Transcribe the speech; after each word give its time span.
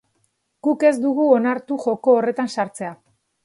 Guk 0.67 0.85
ez 0.89 0.93
dugu 1.03 1.29
onartu 1.37 1.79
joko 1.87 2.19
horretan 2.23 2.53
sartzea. 2.59 2.95